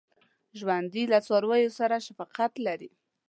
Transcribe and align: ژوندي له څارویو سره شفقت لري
ژوندي 0.59 1.03
له 1.11 1.19
څارویو 1.27 1.75
سره 1.79 1.95
شفقت 2.07 2.53
لري 2.67 2.89